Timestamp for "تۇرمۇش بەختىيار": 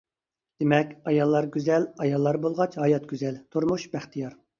3.57-4.35